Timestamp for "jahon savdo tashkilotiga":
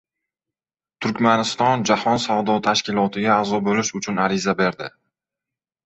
1.91-3.39